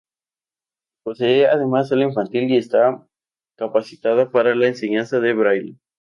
[1.03, 3.07] Posee además sala infantil y está
[3.55, 5.77] capacitada para la enseñanza de Braille.